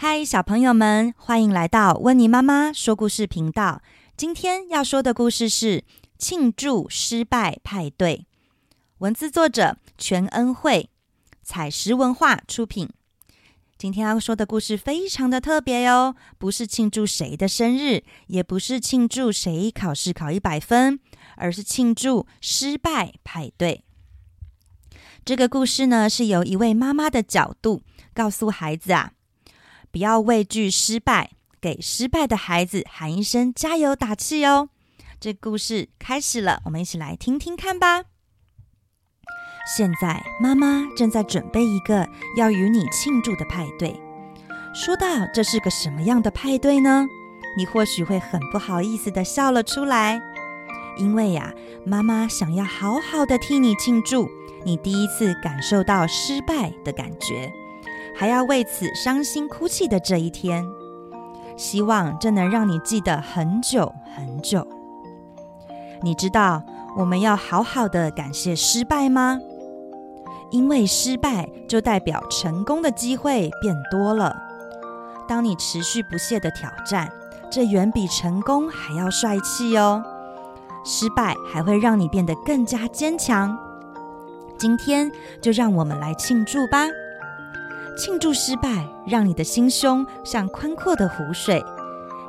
[0.00, 3.82] 嗨，小朋友们，欢迎来到温妮妈妈说故事频道。
[4.16, 5.82] 今天要说的故事是
[6.16, 8.24] 庆祝失败派对，
[8.98, 10.88] 文字作者全恩惠，
[11.42, 12.88] 采石文化出品。
[13.76, 21.00] 今天要说的故事非常的特别哟，不是庆祝谁的生日，也不是庆祝谁考试考一百分，
[21.34, 23.82] 而是庆祝失败派对。
[25.24, 27.82] 这个故事呢，是由一位妈妈的角度
[28.14, 29.14] 告诉孩子啊。
[29.90, 34.68] 不要畏惧失败，给失败的孩子喊一声加油打气哦！
[35.20, 38.04] 这故事开始了，我们一起来听听看吧。
[39.76, 44.00] 现在妈妈正在准备一个要与你庆祝的派对。
[44.74, 47.06] 说到这是个什么样的派对呢？
[47.56, 50.20] 你或许会很不好意思地笑了出来，
[50.96, 51.52] 因为呀，
[51.84, 54.28] 妈妈想要好好的替你庆祝
[54.64, 57.52] 你第一次感受到失败的感觉。
[58.18, 60.66] 还要为此伤心哭泣的这一天，
[61.56, 64.66] 希望这能让你记得很久很久。
[66.02, 66.64] 你知道
[66.96, 69.38] 我们要好好的感谢失败吗？
[70.50, 74.36] 因为失败就代表成功的机会变多了。
[75.28, 77.08] 当你持续不懈的挑战，
[77.48, 80.02] 这远比成功还要帅气哦。
[80.84, 83.56] 失败还会让你变得更加坚强。
[84.58, 85.08] 今天
[85.40, 86.88] 就让我们来庆祝吧。
[87.98, 91.60] 庆祝失败，让你的心胸像宽阔的湖水，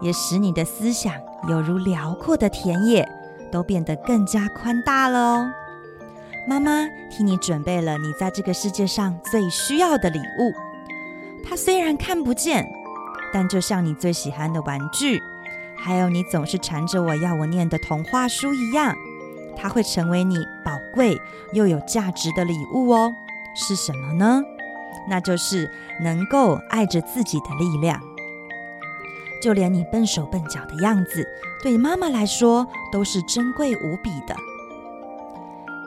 [0.00, 1.12] 也使你的思想
[1.46, 3.06] 犹如辽阔的田野，
[3.52, 5.50] 都变得更加宽大了哦。
[6.48, 10.54] 妈妈替你准备了你在这个世界上最需要的礼物，
[11.44, 12.66] 它虽然看不见，
[13.30, 15.20] 但就像你最喜欢的玩具，
[15.76, 18.96] 还有你总是缠着我要我念的童话书一样，
[19.54, 21.20] 它会成为你宝贵
[21.52, 23.12] 又有价值的礼物哦。
[23.54, 24.42] 是什么呢？
[25.06, 28.00] 那就是能够爱着自己的力量，
[29.40, 31.26] 就连你笨手笨脚的样子，
[31.62, 34.34] 对妈妈来说都是珍贵无比的。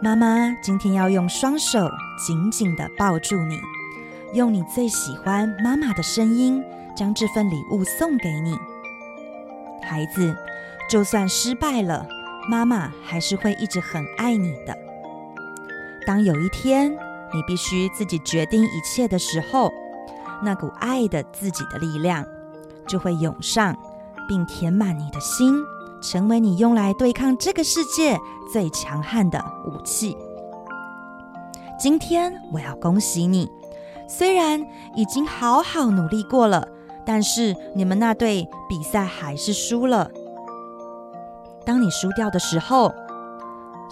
[0.00, 1.88] 妈妈今天要用双手
[2.26, 3.60] 紧紧地抱住你，
[4.32, 6.62] 用你最喜欢妈妈的声音，
[6.96, 8.58] 将这份礼物送给你。
[9.82, 10.36] 孩子，
[10.88, 12.06] 就算失败了，
[12.48, 14.76] 妈妈还是会一直很爱你的。
[16.04, 16.96] 当有一天，
[17.34, 19.72] 你必须自己决定一切的时候，
[20.42, 22.24] 那股爱的自己的力量
[22.86, 23.76] 就会涌上，
[24.28, 25.54] 并填满你的心，
[26.02, 28.18] 成为你用来对抗这个世界
[28.52, 30.16] 最强悍的武器。
[31.78, 33.50] 今天我要恭喜你，
[34.08, 34.64] 虽然
[34.94, 36.68] 已经好好努力过了，
[37.04, 40.10] 但是你们那队比赛还是输了。
[41.64, 42.92] 当你输掉的时候，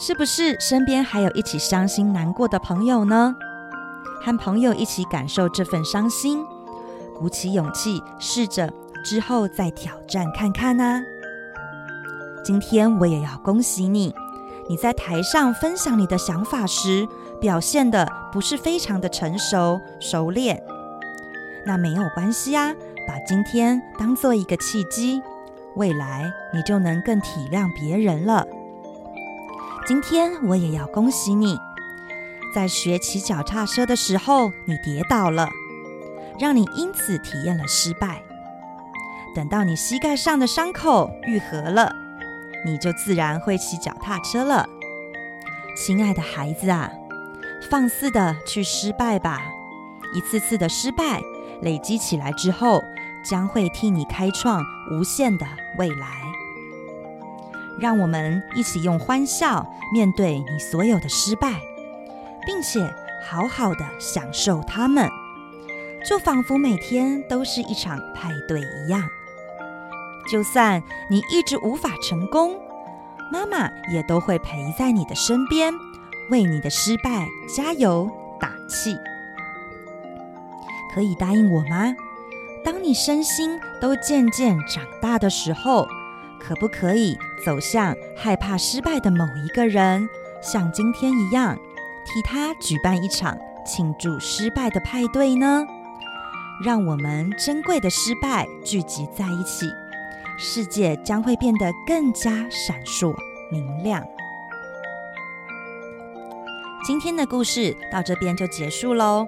[0.02, 3.36] 是不是身边还有一起伤心难过的朋友呢？
[4.22, 6.42] 和朋友一起感受这份伤心，
[7.18, 8.72] 鼓起勇气，试着
[9.04, 11.02] 之后再挑战看看呢。
[12.42, 14.14] 今天我也要恭喜你，
[14.70, 17.06] 你在台上分享你的想法时，
[17.38, 20.62] 表现得不是非常的成熟熟练。
[21.66, 22.74] 那没有关系啊，
[23.06, 25.20] 把今天当做一个契机，
[25.76, 28.46] 未来你就能更体谅别人了。
[29.90, 31.58] 今天我也要恭喜你，
[32.54, 35.48] 在学骑脚踏车的时候，你跌倒了，
[36.38, 38.22] 让你因此体验了失败。
[39.34, 41.92] 等到你膝盖上的伤口愈合了，
[42.64, 44.64] 你就自然会骑脚踏车了。
[45.76, 46.92] 亲爱的孩子啊，
[47.68, 49.42] 放肆的去失败吧！
[50.14, 51.20] 一次次的失败
[51.62, 52.80] 累积起来之后，
[53.24, 54.62] 将会替你开创
[54.92, 55.44] 无限的
[55.78, 56.29] 未来。
[57.80, 61.60] 让我们一起用欢笑面对你所有的失败，
[62.46, 62.78] 并且
[63.26, 65.08] 好好的享受它们，
[66.04, 69.02] 就仿佛每天都是一场派对一样。
[70.30, 72.56] 就算你一直无法成功，
[73.32, 75.72] 妈妈也都会陪在你的身边，
[76.30, 78.96] 为你的失败加油打气。
[80.94, 81.94] 可以答应我吗？
[82.62, 85.88] 当你身心都渐渐长大的时候，
[86.40, 90.08] 可不可以走向害怕失败的某一个人，
[90.42, 91.56] 像今天一样，
[92.06, 95.66] 替他举办一场庆祝失败的派对呢？
[96.64, 99.70] 让我们珍贵的失败聚集在一起，
[100.38, 103.14] 世界将会变得更加闪烁
[103.50, 104.04] 明亮。
[106.84, 109.26] 今天的故事到这边就结束喽。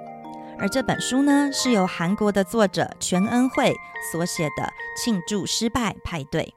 [0.59, 3.75] 而这本书呢，是由韩国的作者全恩惠
[4.13, 4.63] 所写的
[4.97, 6.55] 《庆祝失败派对》。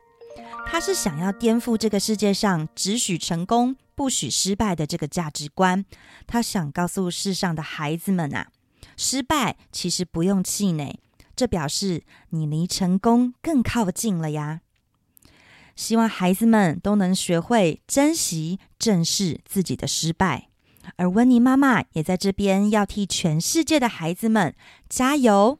[0.68, 5.86] 他是想要颠覆这个世界上只许成功不许失败的这个价值观。
[6.28, 8.50] 他想告诉世上的孩子们啊，
[8.98, 11.00] 失败其实不用气馁，
[11.36, 14.62] 这表示你离成功更靠近了呀。
[15.78, 20.50] 希望孩子们都能学会珍惜、正视自己的失败，
[20.98, 24.56] 而温妮妈妈也在这边要替全世界的孩子们
[24.90, 25.60] 加油。